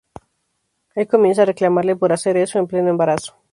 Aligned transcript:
Él 0.95 1.07
comienza 1.07 1.43
a 1.43 1.45
reclamarle 1.45 1.95
por 1.95 2.11
hacer 2.11 2.35
eso 2.35 2.57
en 2.57 2.65
pleno 2.65 2.89
embarazo. 2.89 3.37